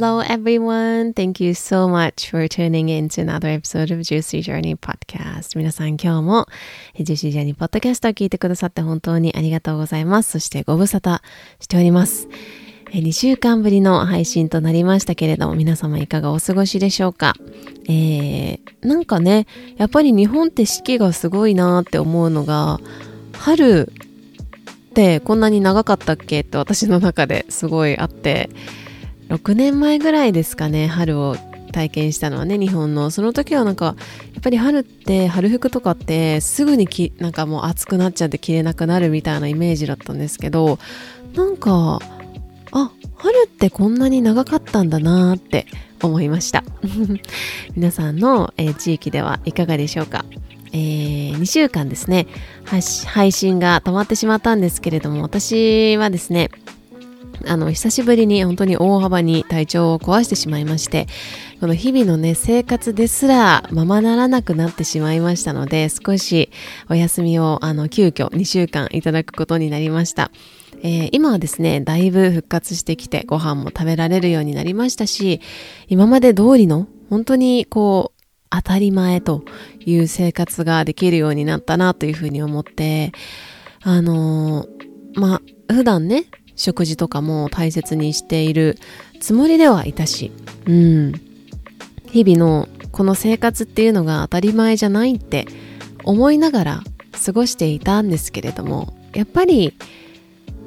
[0.00, 1.12] Hello, everyone.
[1.12, 5.58] Thank you so much for tuning in to another episode of Juicy Journey Podcast.
[5.58, 6.46] 皆さん今日も
[6.94, 10.30] Juicy Journey Podcast を聞いてくださって本当にありがとうございます。
[10.30, 11.18] そしてご無沙汰
[11.58, 12.28] しております。
[12.92, 17.34] 2週間ぶりの配信となりましたけれども、皆様いかがお過ごしでしょうか？
[17.88, 22.78] えー、なんかね、やっぱり日本って四季がすごいなって思うのが、
[23.32, 23.90] 春
[24.90, 26.42] ってこんなに長かったっけ？
[26.42, 28.48] って私の中ですごいあって、
[29.28, 31.36] 6年前ぐらいですかね春を
[31.72, 33.10] 体験したのはね日本の。
[33.10, 33.94] その時はなんか
[34.34, 40.78] やっぱり春って春服とかってすぐにきなんかもう暑くなっちゃって着れなくなるみたいなイメージだったんですけど
[41.34, 42.00] なんか
[42.72, 45.66] あ春ってこんなに長かったんだなって
[46.02, 46.62] 思いました。
[47.74, 50.24] 皆さんの、えー、地域ではいかがでしょうか。
[50.72, 52.26] えー、2週間ですね
[53.06, 56.50] 配信が止まってしまったんですけれども私はですね
[57.46, 61.06] あの久しぶりに本当に大幅に体調を壊してしまいまして
[61.60, 66.50] この日々のね生活ですらままならなくなってしまいましたので少し
[66.88, 70.30] お休みをあの急遽2週間いただくことになりました、
[70.82, 75.40] えー、今はですねだいぶ復活してきてご飯も食べられるようになりましたし
[75.88, 78.18] 今まで通りの本当にこう
[78.50, 79.44] 当たり前と
[79.84, 83.12] いう生活ができるようになったなというふうに思って
[83.82, 86.24] あのー、まあ普段ね
[86.58, 88.76] 食事とかも大切にしている
[89.20, 90.30] つもりではいたし、
[90.66, 91.12] うん。
[92.10, 95.46] 日々のこの生活っていうのが当たり前じゃないって
[96.04, 96.82] 思いながら
[97.24, 99.74] 過ごしていたんですけれども、やっぱり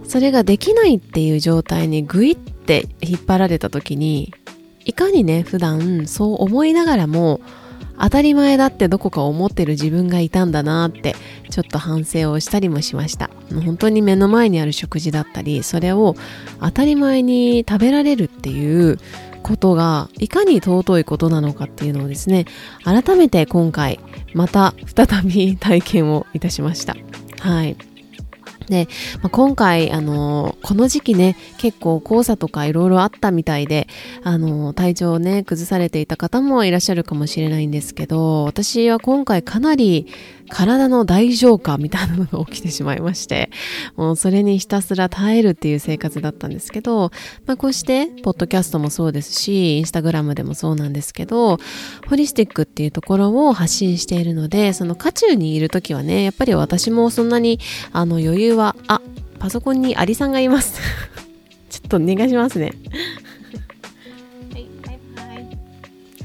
[0.03, 4.33] それができないっていう状態にグイって引っ張られた時に、
[4.85, 7.41] いかにね、普段そう思いながらも
[8.01, 11.15] 当たり前だってどこか思ってる自分がいたんだなって
[11.49, 13.29] ちょっと反省をしたりもしました。
[13.63, 16.15] 本当に目の前にある食事だったりそれを
[16.59, 18.97] 当たり前に食べられるっていう
[19.43, 22.45] ことがいかに尊いことなのかっていうのをですね
[22.83, 23.99] 改めて今回
[24.33, 26.95] また再び体験をいたしました。
[27.39, 27.75] はい。
[28.71, 28.87] で、
[29.21, 33.87] まあ、今回、あのー、この時期ね、結構黄砂とかいろいろあったみたいで、
[34.23, 40.07] あのー、体調をね、崩されていた方もいらっしゃるかもしれないんですけど、私は今回かなり
[40.51, 43.49] 体の大浄化みたいなのが起きてしまいまして、
[43.95, 47.11] もうそれにひたすら耐えるっていう生活だったんですけど、
[47.45, 51.57] まあこうして、ポッドキャストもそうですし、インスタグラムでもそうなんですけど、
[52.07, 57.59] ホリスティックっていうところを発信しているので、その渦中にいる時はね、やっぱり私もそんなに
[57.93, 59.01] あの余裕は、あ、
[59.39, 60.81] パソコンにアリさんがいます。
[61.69, 62.73] ちょっとお願いしますね。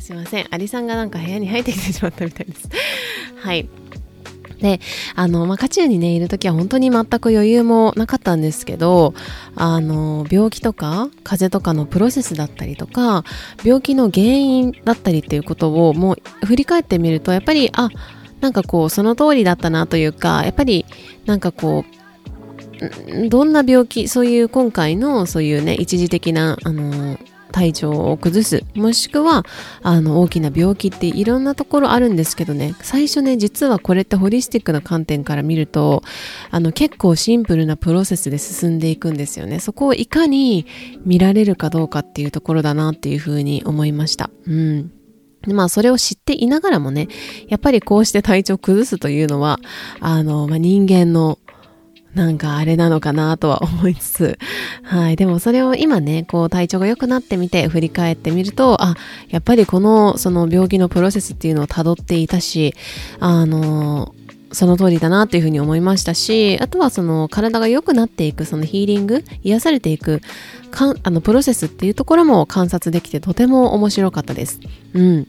[0.00, 0.46] すいません。
[0.50, 2.68] アリさんがなんか部屋に入ってきてしまったみたいです。
[3.38, 3.68] はい。
[4.60, 4.80] で、
[5.14, 9.14] あの、まあ、渦中にね、いる時は本当に全く余裕もなかったんですけど、
[9.54, 13.24] あの、病気とか、風邪とかのプロセスだったりとか、
[13.64, 17.90] 病気の原因だったりっていうことをもう振り返ってみると、やっぱり、あ、
[18.40, 20.86] なんかこう、その通りだったなというか、やっぱり、
[21.26, 21.96] なんかこう、
[23.28, 27.18] どんな病気、そういう今回のそういうね、一時的な、あの、
[27.56, 28.64] 体調を崩す。
[28.74, 29.42] もしくは
[29.82, 32.74] あの大きな病気っていろんなところあるんですけどね。
[32.82, 36.02] 最初ね実はこれってホリスティックな観点から見ると
[36.50, 39.58] あの結構シンプルなプロセスで進んでいくんですよね。
[39.58, 40.66] そこをいかに
[41.06, 44.28] 見られるかどうかっていうところだなっていうふうに思いました。
[44.46, 44.90] うん。
[45.46, 47.08] まあそれを知っていながらもね、
[47.48, 49.60] やっぱりこうして体調を崩すというのは、
[50.00, 51.38] あの、まあ、人間の
[52.16, 54.38] なんかあれなのかなとは思いつつ、
[54.82, 55.16] はい。
[55.16, 58.94] でもそれを今ね、こう体調が良くなってみて振り返ってみると、あ、
[59.28, 62.74] やっぱりこの、その病気のプロセスっていうのを辿っていたし、
[63.20, 64.14] あの、
[64.50, 70.22] その通りだなっていうふうに思いましたし、あとはその体が良くなっていく、そのヒーリング、癒されていく、
[70.70, 74.60] かんあの、プロセスっていうところも観察できてとても面白かったです。
[74.94, 75.28] うん。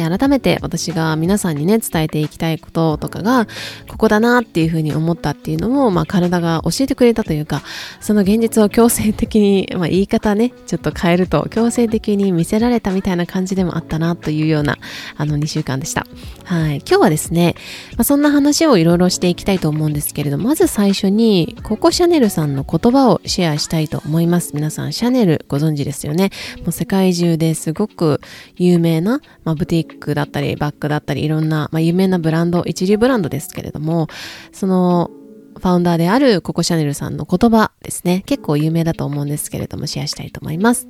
[0.00, 3.46] で、改めて私が皆さんにね、伝えていきたいこととかが、
[3.88, 7.62] ここだなっていうふうに思ったっていうのを、まあ体が教えてくれたというか、
[8.00, 14.78] その現実を強制的に、まあ言い方ね、ちょっと変えると、強制的に見せられたみたいな感じでもあったなというような、
[15.16, 16.06] あの2週間でした。
[16.44, 16.78] はい。
[16.78, 17.54] 今日はですね、
[17.96, 24.52] まあ、そんな話をいろいろしていきたいと思うんですけれど、まず最初に、ココシャネルさんの言葉をシェアしたいと思います。
[24.54, 26.30] 皆さん、シャネルご存知ですよね。
[26.62, 28.20] もう世界中ですごく
[28.56, 34.08] 有名な、まあ、ブティックだったり、バッグだったり、いろんな、まあ、有名なブランド、一流ブランドですけれども、
[34.52, 35.10] その、
[35.58, 38.22] ファウンダーであるココシャネルさんの言葉ですね。
[38.26, 40.86] 結構有名だと思うんですけれども、シェアしたいと思います。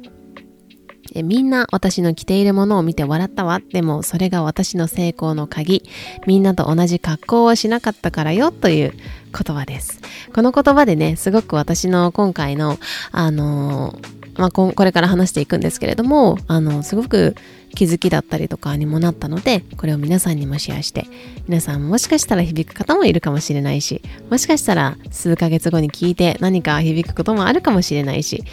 [1.15, 3.61] えみんな私の着ているものを見て笑ったわ。
[3.73, 5.83] でもそれが私の成功の鍵。
[6.27, 10.01] みんなと同じ格好をしなかったからよという言葉です。
[10.33, 12.79] この言葉でね、すごく私の今回の、
[13.13, 17.37] あのーまあ、これから話していくんですけれども、あの、すごく
[17.75, 21.05] 気づきだったりとかにもなったので、これを皆さんにもシェアして、
[21.47, 24.01] 皆さんもしかしたら響く方もいるかもしれないし、
[24.31, 28.45] もしかしたら数ヶ月後に聞いて何か響くこともあるかもしれないし、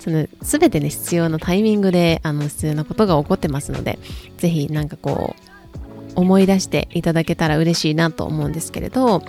[0.00, 3.98] その全てね、必要なタイミングで、あの、必要なことが起こってますので、
[4.38, 9.22] ぜひなんかこう、思い出していただけたら嬉しいなと思うんですけれど、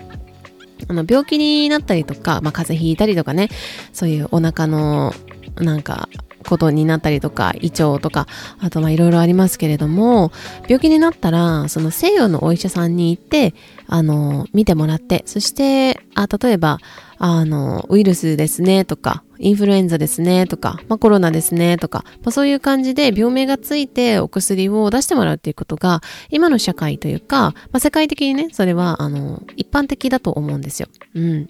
[0.88, 3.50] あの病気になったりとか、まあ、風邪ひいたりとかね、
[3.94, 5.13] そういうお腹の
[5.60, 6.10] なんか
[6.46, 8.28] ことになったりとか、胃腸とか、
[8.60, 10.31] あとまあいろいろありますけれども、
[10.68, 13.54] 病気になったら、その西洋のお医者さんに行って、
[13.88, 16.80] あの、見てもらって、そして、あ例えば、
[17.18, 30.88] あの、ウイルスですねとか、インフルエンザですねとか、まあ、コロナですねとか、まあ、そういう感じで病名がついてお薬を出してもらうっていうことが、今の社会というか、まあ、世界的にね、それは、あの、一般的だと思うんですよ。
[31.16, 31.48] うん。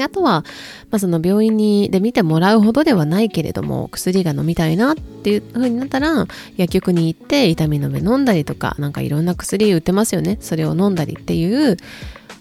[0.00, 0.42] あとは、
[0.90, 6.26] まあ、その病院にで見てもらうほどではないけれども薬が飲みたいなっていう風になったら
[6.56, 11.76] 薬局に行って痛み止め飲んだりとかなんかいろんな薬売ってますよねそれを飲んだりっていう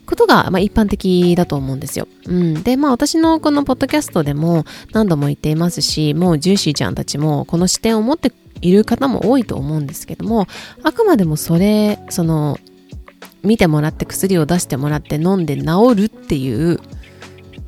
[0.06, 2.08] ことが、まあ、一般的だと思うんですよ。
[2.28, 8.32] うん、でまあ私のこのポッドキャストでも何度も言っていますしもうジューシーちゃんたちもこの視点を持って
[8.62, 10.48] いる方も多いと思うんですけども
[10.84, 12.60] あくまでもそれその
[13.44, 16.80] 見てもらって薬を出してもらって飲んで治るっていう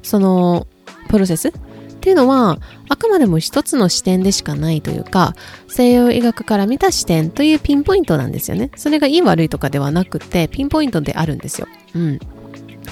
[0.07, 0.65] その
[1.09, 1.49] プロセス？
[1.49, 1.51] っ
[1.99, 2.57] ていうのは
[2.87, 5.35] あくまでも一つの視点でしかないというか
[5.67, 8.71] 西洋医学から見た視点というピンポイントなんですよね。
[8.77, 11.67] それがいい悪いとかではなくてピンポイントであるんですよ。
[11.93, 12.19] うん。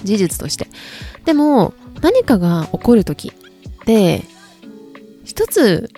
[0.03, 0.67] 事実として。
[1.23, 3.31] でも何かが起こる時
[3.85, 4.23] で
[5.23, 5.89] 一つ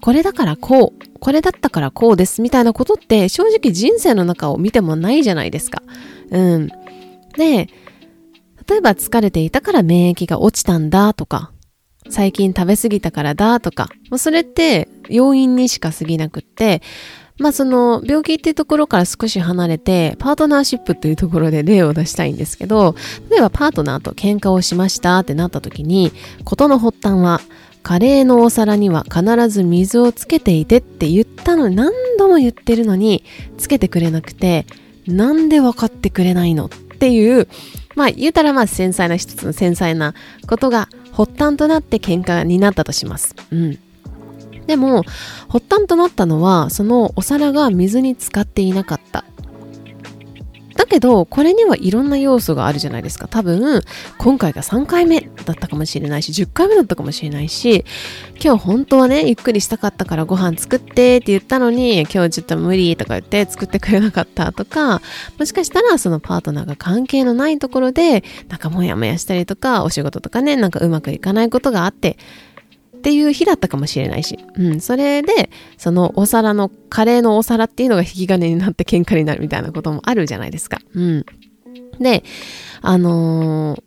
[0.00, 5.82] これだからこうこれだったからこうですみたいなことって正直人生の中を見てもないじゃないですか。
[6.30, 6.68] うん。
[7.36, 7.68] で
[8.68, 11.50] 例えば疲れていたから免疫が落ちたんだとか、
[12.10, 16.82] 最近食べ過ぎたからだとか、もうそれって要因にしか過ぎなくって、
[17.38, 22.94] まあその病気っていうところから少し離れて、パートナーシップというところで例を出したいんですけど、
[23.30, 26.12] 例えばパートナーと喧嘩をしましたってなった時に、
[26.44, 27.40] 事の発端は、
[27.82, 33.24] カレーのお皿には必ず水をつけていてって言ったのに、何度も言ってるのに、
[33.58, 34.64] つけてくれなくて、
[35.06, 37.48] なんで分かってくれないのっていう、
[37.94, 40.14] まあ言うたらまあ繊細な一つの繊細な
[40.48, 43.34] ことが発端となって喧嘩になったとします。
[43.50, 43.78] うん。
[44.66, 45.02] でも、
[45.48, 49.24] 発端となったのは、そのお皿が水に浸かっていなかった
[50.76, 53.28] だけど、これにはいろんな要素があるじゃないですか。
[53.28, 53.82] 多分、
[54.18, 57.84] 今回が3回目だったかもしれないし、10回目だったかもしれないし、
[58.42, 65.00] 今日本当はね、ゆっくりしたかったからご飯作ってって言ったのに、今日ちょっと無理とか言って作ってくれなかったとか、
[65.38, 72.16] もしかしたらそのパートナーが関係のないところで、なんかモヤモヤしたりとか、お仕事とかね、なんかうまくいかないことがあって、
[73.04, 80.78] っていう日だったかもしれないし、うん、それで、そのお皿の、カレーのお皿っていうのが引き金になって喧嘩になるみたいなこともあるじゃないですか。
[80.94, 81.26] うん。
[82.00, 82.24] で、
[82.80, 83.82] あのー、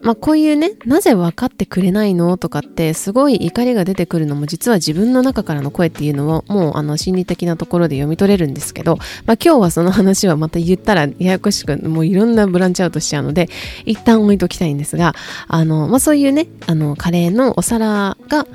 [0.00, 13.48] まあこういうね、なぜ分かってくれないのとかってすごい怒りが出てくるのも実は自分の中からの声っていうのをもうあの心理的なところで読み取れるんですけど、まあ今日はその話はまた言ったらややこしくもういろんなブランチアウトしちゃうので
[13.86, 15.14] 一旦置いときたいんですが、
[15.46, 18.46] あの、まあそういうね、あのカレーのお皿が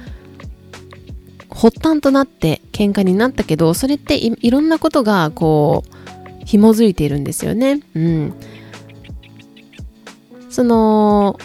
[1.49, 7.79] 発端となって喧嘩になったけど、それっていろんなことがこう紐づいているんですよね。
[7.95, 8.33] うん。
[10.49, 11.39] その、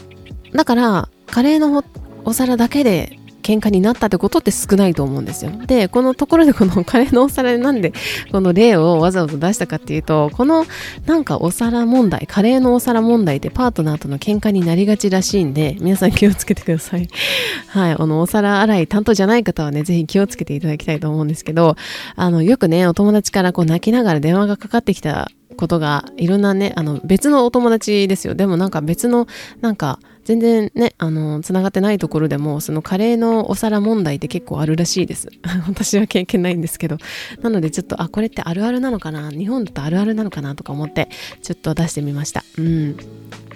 [0.53, 1.85] だから、カレーの
[2.25, 5.53] お皿だけで喧嘩になったってことって少ないと思うんですよ。
[5.67, 7.93] で、このところでこのカレーのお皿でなんで
[8.33, 10.65] この例をわざわざ出したかっていうと、この
[11.05, 17.07] なんかお皿問題、カレーのお皿問題ってパートナーとの喧嘩になりがちらしいんで、皆さん気をつけてください。
[17.69, 21.77] はい、あの、お皿洗い担当じゃない方はね、ぜひ気をつけていただきたいと思うんですけど、
[22.17, 28.35] あの、よくね、お友達からこう泣きながら電話がかかってきたことがいろんなね、あの別のお友達ですよ。
[28.35, 29.27] でもなんか別の、
[29.61, 35.29] なんか全然ね、あの、つながってないところでも、そのカレーのお皿問題って結構あるらしいです。
[35.69, 36.97] 私は経験ないんですけど。
[37.43, 39.31] なのでちょっと、あ、これってあるあるなのかな？
[39.31, 41.09] 日本だとあるあるなのかなとか思って、
[41.43, 42.43] ちょっと出してみました。
[42.59, 42.97] うん。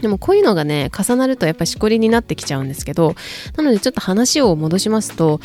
[0.02, 3.14] でもこういうのがね、重なるとやっぱりしこりになってきちゃうんですけど、
[3.56, 5.40] なのでちょっと話を戻しますと、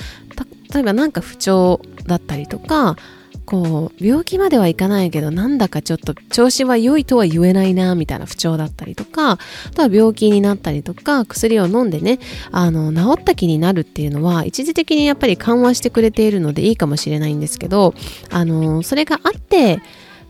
[0.74, 2.98] 例えばなんか不調だったりとか、
[3.46, 9.38] こう病気まではいかないけどなんだかちょっと調子は良いとは言えないなみたいな不調だったりとかあ
[9.76, 12.20] とは病気になったりとか薬を飲んでね
[12.52, 17.94] あの治った気になるっていうのは一時的にやっぱり緩和してくれているのでいいかもしれないんですけど
[18.30, 19.82] あのそれがあって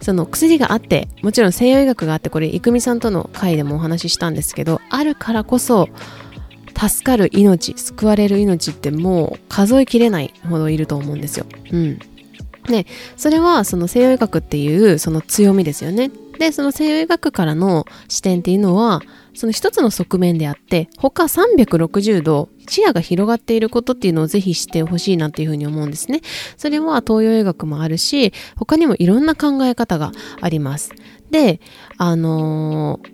[0.01, 5.88] その薬があってもちろん西洋医学があってこれ郁美さんとの会でもお話ししたんですけどあるからこそ
[6.75, 11.46] 助かる命救われる命ってもう数えきれないほどいると思うんですよ。
[11.72, 12.00] うん
[12.67, 12.86] で、
[13.17, 16.12] それはその西洋医学っていうその強みですよね。
[16.39, 19.01] で、その西洋医学からの視点っていうのは、
[19.36, 26.22] その一つの側面であって、他360度視野が広がっていることっていうのをぜひ知ってほしいなっていうふうに思うんですね。
[26.58, 30.91] それは東洋医学もあるし、他にもいろんな考え方があります。
[31.32, 31.60] で、
[31.98, 33.13] あのー、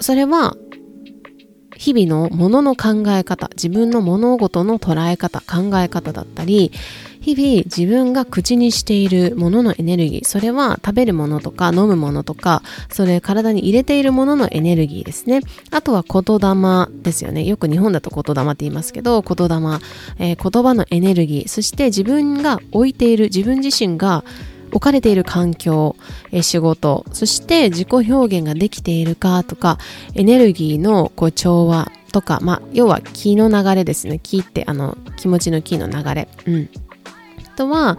[0.00, 0.56] それは
[1.84, 6.72] 日々のものの考え方、自分の物事の捉え方、考え方だったり、
[7.20, 15.40] 日々自分が口にしているもののエネルギー、それは食べるものとか飲むものとか、それ体に入れているもののエネルギーですね。
[15.70, 17.44] あとは言霊ですよね。
[17.44, 19.54] よく日本だと言霊って言いますけど、言霊、
[20.18, 24.24] えー、言葉のエネルギー、そして自分が置いている、自分自身が
[24.74, 25.96] 置かれている環境、
[26.32, 29.78] え仕事、そして自己表現ができているかとか、
[30.14, 34.18] エネルギーのこう調和とか、まあ、要は気の流れですね。
[34.20, 36.28] 気ってあの気持ちの気の流れ。
[36.46, 36.68] うん。
[37.54, 37.98] あとは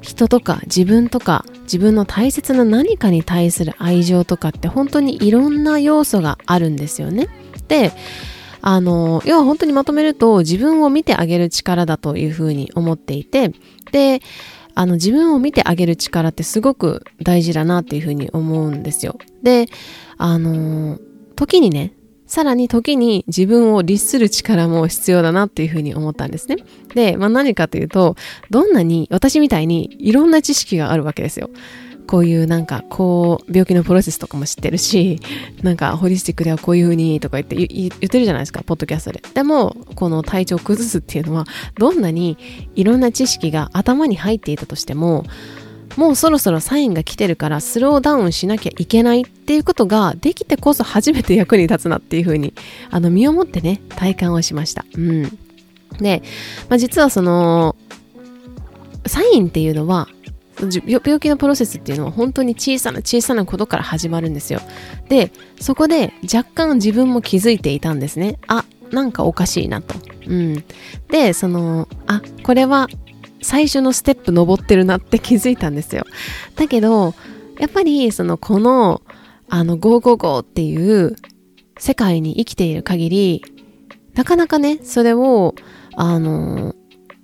[0.00, 7.28] 人とか自分とか自分の大切な何かに対する愛情とかって本当にいろんな要素があるんですよね。
[7.66, 7.92] で
[8.60, 13.52] あの要は本当にまとめると自分を見てあげる力だというふうに思っていて
[13.90, 14.22] で
[14.74, 19.18] あの自分を見てあげる力ってすごく大事だなっていうふうに思うんですよ。
[19.42, 19.66] で
[20.18, 20.98] あの
[21.36, 21.94] 時にね
[22.32, 26.56] さらに時に自分を律する力も必要だなっていうふうに思ったんですね。
[26.94, 28.16] で、まあ、何かというと、
[28.48, 31.50] どんなに私みたいにいろんな知識があるわけですよ。
[32.06, 35.20] こういうなんかこう病気のプロセスとかも知ってるし
[35.62, 41.46] なんかホリスティックではこういう風にとか言って言ってるじゃないですかポッドキャストででもこの体調を崩すっていうのは
[41.78, 42.36] どんなに
[42.74, 45.24] いろんな知識が頭に入っていたとしても
[45.96, 52.54] もうそろそろサインが来てるからスローダウンしなきゃいけないっていうことができてこそ初めて役に立つなっていうふうに
[52.90, 54.84] あの身をもってね体感をしました。
[54.94, 55.38] うん、
[55.98, 56.22] で、
[56.68, 57.76] まあ、実はその
[59.06, 60.08] サインっていうのは
[60.84, 64.60] 病気のプロセスっていうのは本当に小さな小さなことから始まるんですよ。
[65.08, 68.38] で、そこで若干自分も気づいていたんですね。
[68.46, 69.94] あ、なんかおかしいなと。
[70.26, 70.64] うん。
[71.08, 72.88] で、その、あ、これは
[73.40, 76.04] 最初のステップ登ってるなって 気づいたんですよ。
[76.56, 77.14] だけど、
[77.58, 79.02] やっぱりそのこの
[79.48, 81.16] あの555っていう
[81.78, 83.44] 世界に生きている限り、
[84.14, 85.54] なかなかね、それを
[85.96, 86.74] あの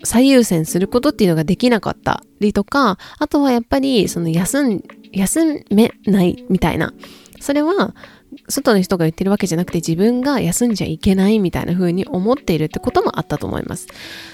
[0.05, 6.93] 最優先することっていうのができなかったりとか、あとはやっぱりその休ん、休めないみたいな。
[7.40, 7.95] それは
[8.49, 13.87] 外の人が言ってるわけじゃなくて自分が休んじゃいけないみたいな風に思っているってこともあったと思います。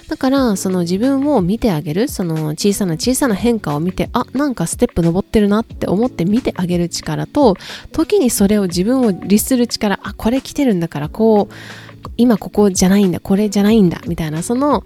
[0.08, 7.56] だからその自分を見てあげる、その小さな小さな変化を見て、あ、なんかステップ登ってるなって思って見てあげる力と、
[7.92, 11.54] 時にそれを自分を律する力、あ、これ来てるんだからこう、
[12.16, 14.84] 今ここじゃないんだ、これじゃないんだ、みたいな、その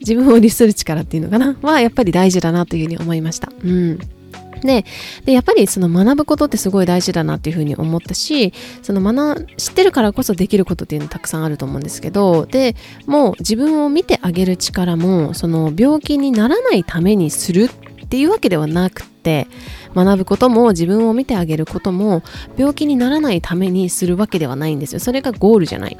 [0.00, 3.52] 自分を律する力っていうのかな、はやっぱり大事だなというふうに思いました。
[3.64, 3.98] うん。
[4.60, 4.84] で
[5.24, 8.52] でやっぱりその学ぶことってすごい大事だなっていうふうに思ったし
[8.82, 12.74] その学知ってるからこそできることっていうのたくさんあると思うんですけどで
[13.06, 17.70] もう自分を見てあげる力もその病気にならないためにする
[18.08, 19.46] っていうわけではなくて
[19.94, 22.22] 学ぶことも自分を見てあげることも
[22.56, 25.00] 病気にならないためにするわけではないんですよ。
[25.00, 25.98] それがゴールじゃない、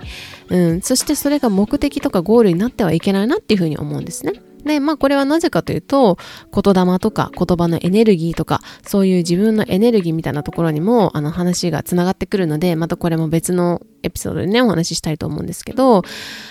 [0.48, 4.40] うん、そしてそれが目的とかゴールになってはいけないなっていうふうに思うんですね。
[4.64, 6.16] で、まあこれはなぜかというと、
[6.52, 16.02] 言霊とか言葉のエネルギーとか、そういう自分のエネルギーみたいなところにも、あの話がつながってくるので、またこれも別のエピソードでね、お話ししたいと思うんですけど、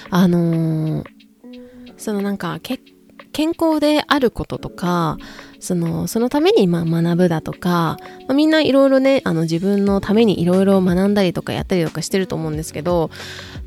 [0.09, 1.05] あのー、
[1.97, 2.83] そのなんか結、
[3.37, 5.19] 健康であることとか、
[5.59, 13.11] その、そのためにま学ぶだとか、まあ、みんないろいろね、あの自分のためにいろいろ学んだりとかやったりとかしてると思うんですけど、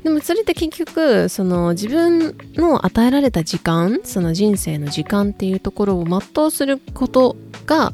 [0.03, 7.93] でもそれって結局、その自分の与えられた時間、その人生の時間っていうところを全うすることが、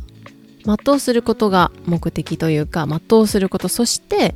[0.65, 4.34] 全うすることが目的というか、全うすること、そして、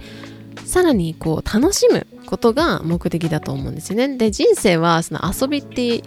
[0.64, 4.16] さらにこう楽しむことが目的だと思うんですよね。
[4.16, 6.04] で、人生はその遊びって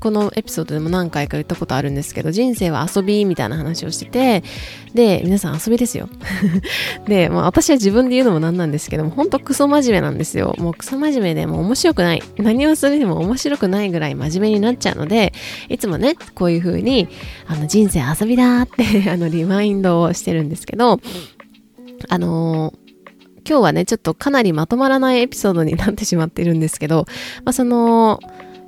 [0.00, 4.42] このエピソードでも何回か言ったことあるんですけど、人生は遊びみたいな話をしてて、
[4.94, 6.08] で、皆さん遊びですよ。
[7.06, 10.54] で、まあ、私は自分で言うのもなんなんですけども、ほんとクソ真面目なんですよ。
[10.58, 12.22] もうクソ真面目でもう面白くない。
[12.38, 15.34] 何をするにも面白くないぐらい真面目になっちゃうので、
[15.68, 17.08] いつもね、こういう風に、
[17.46, 21.00] あの、人生遊びだって あの、リマインドをしてるんですけど、
[22.08, 22.88] あのー
[23.48, 27.06] 今日はね、ちょっとかなりまとまらないエピソードになってしまっているんですけど、
[27.46, 28.20] まあ、その、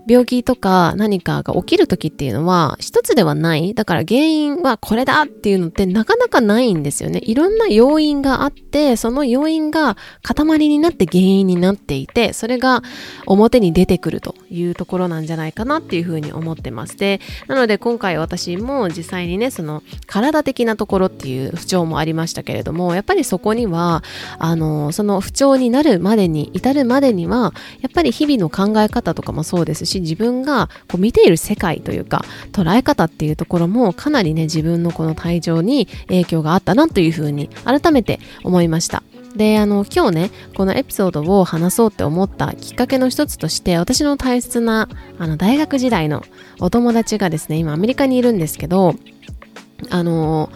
[0.06, 3.74] 病気とか何かが起きる時っていうのは一つではない。
[3.74, 7.20] だから原因はこれだっていうのってなかなかないんですよね。
[7.22, 12.82] いろんな要因があって、その要因が塊になって原因になっていて、それが
[13.26, 16.96] 表に出てくるというところなんじゃないかなっていうふうに思ってます。
[16.96, 24.02] で、なので今回私も実際にね、その体的なところっていう不調もありましたけれども、やっぱりそこには、
[24.38, 39.02] あの、その不調になるまでに、至るまでには、やっぱり日々の考え方とかもそうですし、し自分がこう見ている世界というか捉え方っていうところもかなりね自分のこの体調に影響があったなというふうに改めて思いました。
[39.36, 44.88] で、あの、今日ね、このエピソードを話そうって思ったきっかけの一つとして、私の大切な、
[45.20, 46.24] あの、大学時代の
[46.58, 48.96] お友達がですね、今アメリカにいるんですけど、
[49.88, 50.50] あの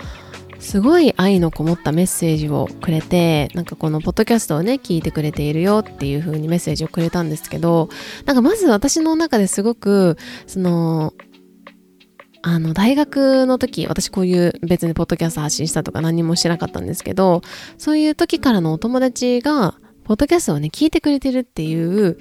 [0.65, 7.91] すごい愛のこもったメッセージをくれて、なんかこのポッドキャストをね、聞いてくれているよっていう風にメッセージをくれたんですけど、
[8.25, 10.17] なんかまず私の中ですごく、
[10.47, 11.13] その、
[12.41, 17.43] あの、大学の時、私こういう別にポッドキャスト発信したとか何もしてなかったんですけど、
[17.77, 19.75] そういう時からのお友達が、
[20.05, 22.19] ポッドキャストをね、聞いてくれてるっていう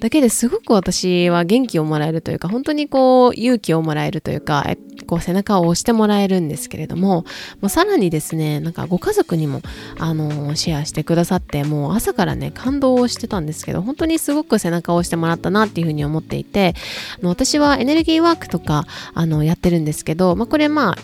[0.00, 4.66] だけですごく私は元気をもらえるというか、本当にこう勇気をもらえるというか、
[5.06, 7.24] こう背中を押してもらえるんですけれども、
[7.60, 9.62] もうさらにですね、なんかご家族にも、
[9.98, 16.74] あの、シェアしてくださって、もう朝からね、感動をしてたんですけど、本当にすごく背中を押してもらったなっていうふうに思っていて、
[17.18, 20.96] あの私はエネルギーワークとか、あの、やってるんですけど、まあこれまあ、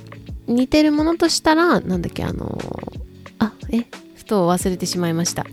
[0.48, 2.58] 似てるものとしたら、なんだっけ、あの、
[3.38, 5.46] あ、え、ふと忘れてしまいました。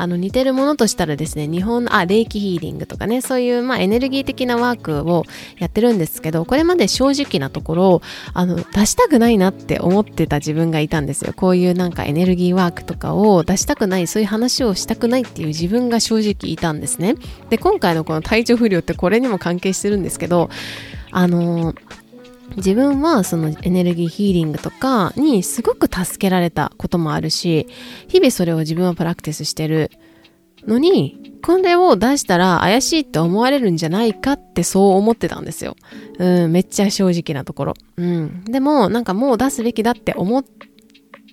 [0.00, 5.24] あの似てるものとしたらですね、日本の、あ、霊気ヒーリングとかね、そういうまあエネルギー的なワークを
[5.58, 11.34] やってるんですけど、これまで正直なところ、あの、出したくないなって思ってた自分がいたんですよ。
[11.34, 17.16] こういうなんかエネルギーワークとかを出したくない、そういう話をしたくないっていう自分が正直いたんですね。
[17.50, 20.48] で、今回のこの体調不良ってこれにも関係してるんですけど、
[21.10, 21.99] あのー
[22.56, 27.66] 自分はそのエネルギーヒーリングとかにすごく助けられたこともあるし、
[28.08, 29.90] 日々それを自分はプラクティスしてる
[30.66, 35.76] のに、これを出したら怪しいって思われるんじゃないかってそう思ってたんですよ。
[36.18, 37.74] うん、めっちゃ正直なところ。
[37.96, 38.44] うん。
[38.44, 40.44] でも、なんかもう出すべきだって思っ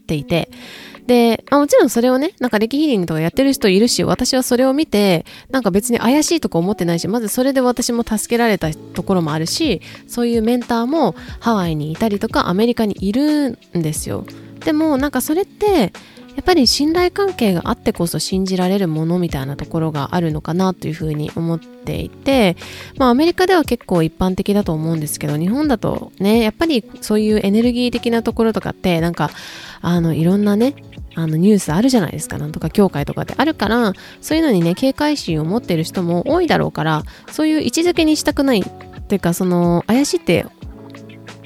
[0.07, 0.49] ていて、
[1.07, 14.25] で、まあ、もちろんそれをね、なんか歴ヒーリングとかやってる人いるし、私はそれを見て、なんか別に怪しいとか思ってないし、まずそれで私も助けられたところもあるし、そういうメンターもハワイにいたりとかアメリカにいるんですよ。
[14.65, 15.93] でもなんかそれって、
[16.37, 22.55] やっぱり信頼関係があってこそ信じられるものみたいなところがあるのかなというふうに思っていて、
[22.97, 29.31] まあアメリカでは結構一般的だと思うんですけど、日本だとね、やっぱりそういうエネルギー的なところとかって、なんか、
[29.81, 30.75] あの、いろんなね、
[31.15, 32.37] あのニュースあるじゃないですか。
[32.37, 38.59] なんとか協会とかであるから、そういうのにね、警戒心を持っている人も多いだろうから、そういう位置づけにしたくない。
[38.59, 40.45] っていうか、その、怪しいって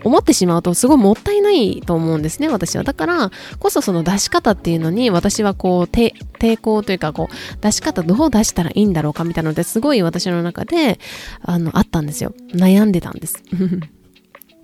[0.04, 2.84] 思ってしまうとすごいもったいないと思うんですね、私は。
[2.84, 6.14] だからこそその出し方っていうのに私はこう抵
[6.60, 11.00] 抗というかこう出し方どう出したらいいんだろうかみたいなのですごい私の中で
[11.42, 12.34] あのあったんですよ。
[12.54, 13.44] 悩んでたんです。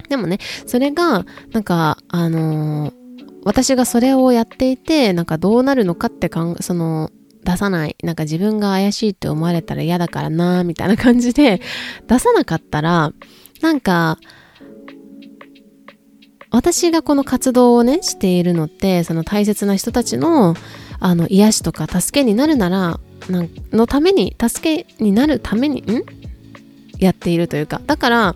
[0.09, 2.93] でもね、それがなんかあのー、
[3.43, 7.11] 私がそれをやっていてなんかどうなるのかってかんその
[7.43, 7.95] 出さない。
[8.03, 11.61] なんか自分が怪しいって思われたら嫌だからなみたいな感じで
[12.07, 13.13] 出さなかったら
[13.61, 14.17] なんか
[16.51, 20.55] 私がこの活動をね、しているのって、その大切な人たちの、
[20.99, 26.03] あの、癒しとか助けになるなら、なんのために、助けになるために、ん？
[26.99, 28.35] やっているというかだから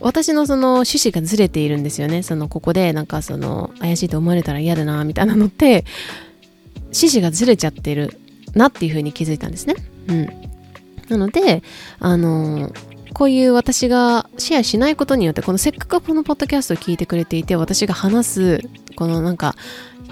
[0.00, 5.84] 私のその趣旨がずれているんですよねそのここでなんかその怪しいと思われたら嫌だなみたいなのって
[6.86, 8.18] 趣旨がずれちゃってる
[8.54, 9.74] なっていうふうに気づいたんですね。
[10.08, 10.26] うん。
[11.08, 11.62] なので、
[11.98, 12.72] あの
[13.14, 18.60] こういう私がシェアしないことによって、このせっかくこのポッドキャストを聞いてくれていて、私が話す、
[18.96, 19.54] このなんか、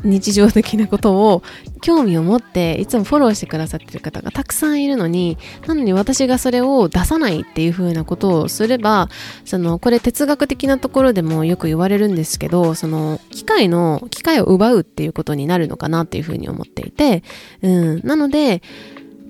[0.04, 1.42] 日常的なことを
[1.80, 9.08] 興味を持っていつもフォローしてくださってる方がたくさんいるのになのに私がそれを出さないっていう風なことをすれば
[9.44, 17.22] そのこれ哲学的なところでもよく言われるんですけどその機械の機械を奪うっていうことになるのかなっていう風に思っていて、
[17.62, 18.62] うん、なので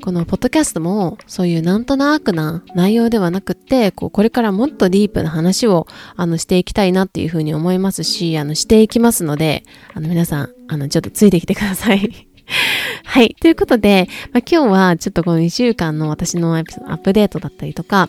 [0.03, 5.87] このポッドキャストもそういうなんとなくな内容ではなくって、こうこれからもっとディープな話を
[6.17, 9.62] あのしていきたいなっていうふうに思いますし、あのしていきますので、
[9.95, 12.29] あの皆さん、あのちょっとついてきてください。
[13.07, 13.37] はい。
[13.41, 18.09] ということで、まあ、今日はちょっとこの2週間の私のアップデートだったりとか、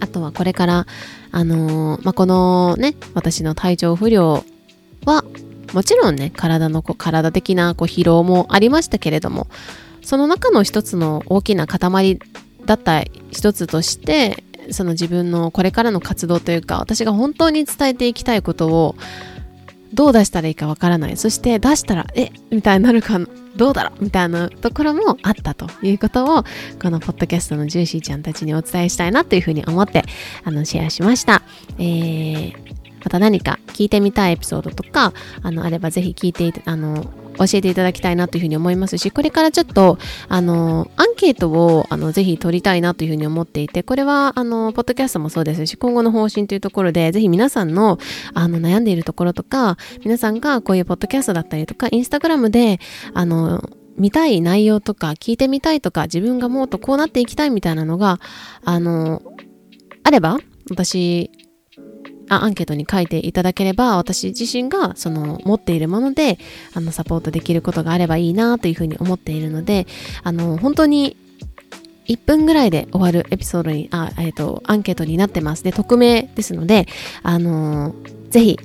[0.00, 0.86] あとはこれから、
[1.32, 4.44] あのー、まあ、このね、私の体調不良
[5.06, 5.24] は、
[5.72, 9.46] もちろんね、体のこ、体的なこう疲労もありましたけれども、
[10.10, 12.18] その中の一つの大きな塊
[12.64, 14.42] だった一つとして
[14.72, 18.96] その自分のこれからの活動というか私が本当に伝えていきたいことを
[19.94, 21.16] どう出したらいいかわからない。
[21.16, 23.20] そして出したらえみたいになるか
[23.54, 24.02] どうだろう？
[24.02, 26.44] みたいなところもあったということを
[26.82, 30.02] このポッドキャストのジューシーちゃんたちにお伝えしたいなというふうに思って
[30.42, 31.42] あのシェアしました、
[31.78, 32.54] えー、
[33.04, 35.12] また何か聞いてみたいエピソードとか
[35.44, 37.06] あのあればぜひ聞いてあの
[37.46, 39.98] 教えていただきたいなというふうに思いますし、これからちょっと、
[40.28, 47.98] あの、アンケートを、あの、ぜひ取りたいなというふうに思っていて、これは、あの、ポッドキャストもそうですし、今後の方針というところで、ぜひ皆さんの、
[48.34, 52.78] あの、悩んでいるところとか、皆さんがこういうポッドキャストだったりとか、インスタグラムで、
[53.14, 53.62] あの、
[53.96, 58.18] 見たい内容とか、聞いてみたいとか、自分がもっとこうなっていきたいみたいなのが、
[58.64, 59.22] あの、
[60.04, 60.38] あれば、
[60.70, 61.30] 私、
[62.30, 66.38] アンケートに書いていただければ私自身がその持っているもので
[66.74, 69.86] あのサポートできることがあればいいなというふうに思っているので
[70.22, 71.16] あの本当に
[72.06, 75.62] 1分ぐらいで終わるエピソードに、あ、えっ、ー、と、アンケートになってます。
[75.62, 76.88] で、匿名ですので、
[77.22, 77.94] あの、
[78.30, 78.58] ぜひ、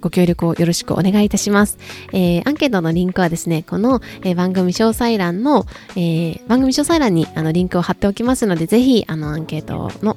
[0.00, 1.78] ご協力をよろしくお願いいたします。
[2.12, 10.16] えー、アンケートのリンクはですね、この、えー、番組詳細欄の、えー、番組詳細欄にあのリンクを貼っておきますので、ぜひ、あの、アンケートの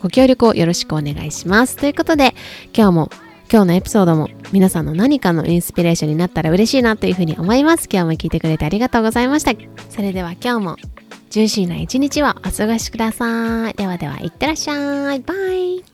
[0.00, 1.76] ご協力をよろしくお願いします。
[1.76, 2.34] ということで、
[2.74, 3.10] 今日も
[3.50, 7.88] 今日のエピソードも皆さんの何かのインスピレーションになったら嬉しいなというふうに思います。
[7.90, 9.52] 今日も聞いてくれてありがとうございました。
[9.90, 10.76] それでは今日も
[11.30, 13.74] ジューシーな一日をお過ごしください。
[13.74, 15.20] ではでは、いってらっしゃい。
[15.20, 15.84] Bye。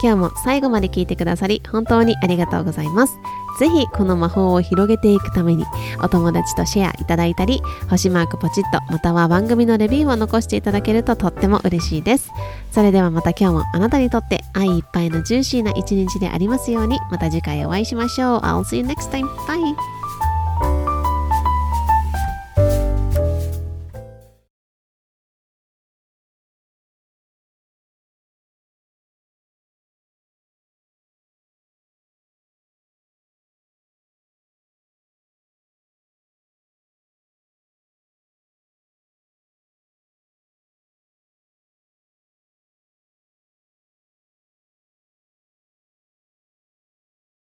[0.00, 3.14] 今日も最後まで聞いてくださり本当にありがとうございます。
[3.58, 5.64] ぜひこの魔法を広げていくために
[6.02, 12.30] お友達とシェアいただいたり星マークポチッとまたは番組のレビューを残していただけるととっても嬉しいです
[12.70, 19.26] それではまた今日もあなたにとって愛いっぱいのジューシーな一日でありますようにまた次回お会いしましょう I'll see you next time.
[19.46, 19.97] Bye!